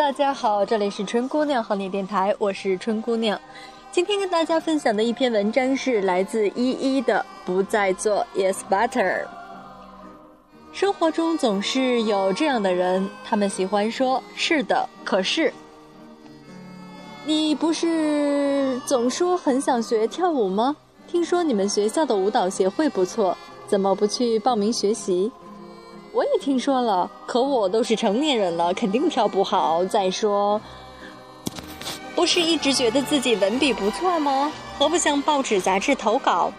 [0.00, 3.38] 大家好，这里是春姑娘和你电台，我是春姑娘。
[3.92, 9.24] 今天跟大家分享的一篇文章是来自依依的《不再做 Yes Butter》。
[10.72, 15.52] 生活中总是有这样的人，他们喜欢说“是的，可是”。
[17.26, 20.74] 你不是总说很想学跳舞吗？
[21.06, 23.36] 听说你们学校的舞蹈协会不错，
[23.66, 25.30] 怎么不去报名学习？
[26.12, 29.84] 我也听说了，可我都是成年人了，肯定跳不好。
[29.84, 30.60] 再说，
[32.16, 34.50] 不是一直觉得自己文笔不错吗？
[34.76, 36.52] 何不向报纸杂志投稿？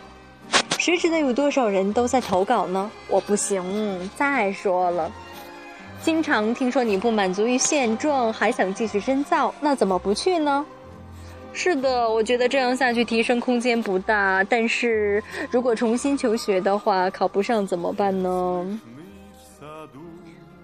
[0.77, 2.89] 谁知道有多少人都在投稿呢？
[3.09, 4.09] 我不行。
[4.15, 5.11] 再说了，
[6.02, 10.65] 经常听说你不满足于现状，还想继续深造，那怎么不去呢？
[11.53, 14.41] 是的，我觉得这样下去提升空间不大。
[14.45, 15.21] 但是
[15.52, 18.79] 如果重新求学的话，考不上怎么办呢？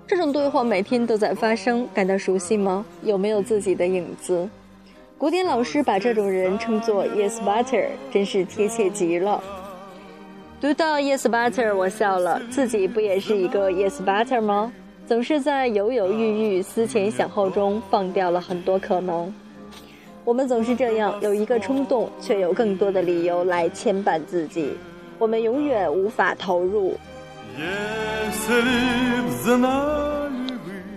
[0.08, 2.86] 这种对话每天都在发生，感到熟悉吗？
[3.04, 4.48] 有没有自己的影子？
[5.18, 9.44] 古典老师把这种人称作 “yes butter”，真是贴切极了。
[10.62, 14.72] 读到 “yes butter”，我笑了，自己不也是一个 “yes butter” 吗？
[15.06, 19.34] 总是在犹犹豫豫、思前想后中放掉了很多可能。
[20.24, 24.72] 我们总是这样，有一个冲动，却有更多的理由来牵绊自己。
[25.20, 26.96] 我们永远无法投入。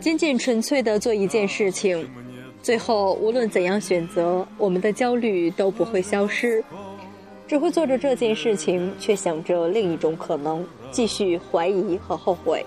[0.00, 2.08] 仅仅纯粹的做一件事情，
[2.62, 6.62] 最后无论怎样选择，我们的焦虑都不会消失，
[7.48, 12.64] 只会做着这件事情，却想着另一种可能，继续怀疑和后悔。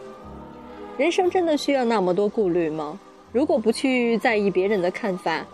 [0.98, 3.00] 人生真的需要那么多顾虑吗？
[3.32, 5.46] 如果不去在意别人的看法，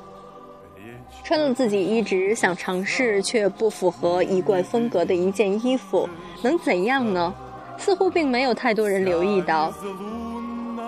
[1.23, 6.09] 穿了自己一直想尝试却不符合一贯风格的一件衣服，
[6.41, 7.33] 能怎样呢？
[7.79, 9.73] 似乎并没有太多人留意到，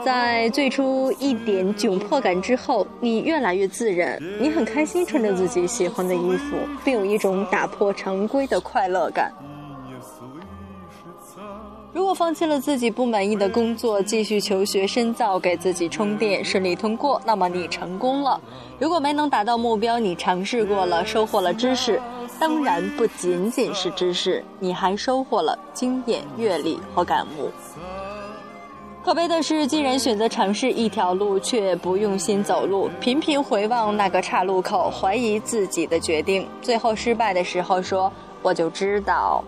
[0.06, 9.32] 在最初一点窘迫感之后，你越来越自然，你很开心穿着自己喜欢的衣服，并有一种打破常规的快乐感。
[11.94, 18.40] 如果放弃了自己不满意的工作，继续求学深造，给自己充电，顺利通过，那么你成功了。
[18.80, 22.02] 如果没能达到目标，你尝试过了，收获了知识。
[22.40, 27.52] 当然不仅仅是知识，你还收获了经验、阅历和感悟。
[29.04, 38.10] 可悲的是，既然选择尝试一条路，却不用心走路，频频回望那个岔路口，怀疑自己的决定，最后失败的时候说
[38.42, 39.44] ：“我就知道。”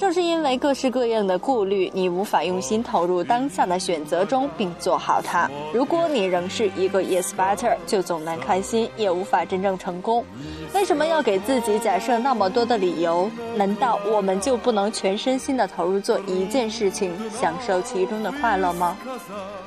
[0.00, 5.46] 正是因为各式各样的顾虑，你无法用心投入当下的选择中，并做好它。
[5.74, 10.24] 如果你仍是一个 yes butter，就总难开心，也无法真正成功。
[10.72, 13.30] 为什么要给自己假设那么多的理由？
[13.56, 18.96] 难道我们就不能全身心的投入做一件事情，享受其中的快乐吗？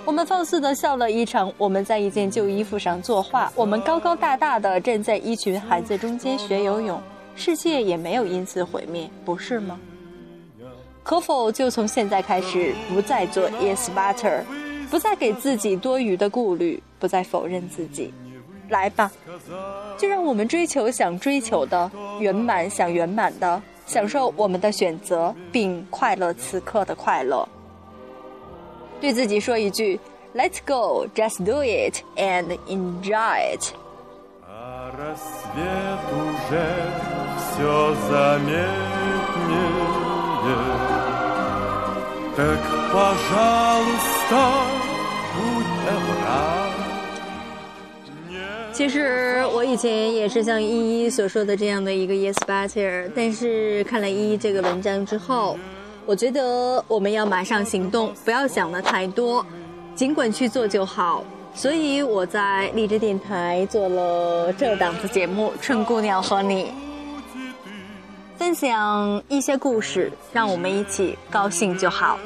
[0.03, 7.00] 我们放肆的笑了一场，我们在一件旧衣服上作画，我们高高大大的站在一群孩子中间学游泳，
[7.35, 9.79] 世界也没有因此毁灭，不是吗？
[11.03, 14.41] 可否就从现在开始，不再做 yes butter，
[14.89, 18.13] 不再给自己多余的顾虑，不再否认自己，
[18.69, 19.11] 来吧，
[19.97, 27.47] 就让我们追求想追求的，圆满想圆满的，享受我们的选择，并快乐此刻的快乐。
[29.01, 29.99] 对自己说一句
[30.33, 33.73] ：Let's go, just do it and enjoy it。
[48.73, 55.57] 其实我以前也是像依依所说的这样的一个 yes butter，但是看了依依这个文章之后，
[56.05, 59.45] 我觉得我们要马上行动，不要想的太多，
[59.95, 61.23] 尽管去做就好。
[61.53, 66.65] 所以我在荔枝电台做了这档子节目《春姑娘和你》。
[68.43, 72.19] 分享一些故事，让我们一起高兴就好。